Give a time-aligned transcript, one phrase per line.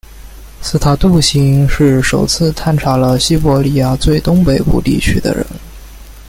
[0.63, 5.45] 斯塔杜欣是首次探查了西伯利亚最东北部地区的人。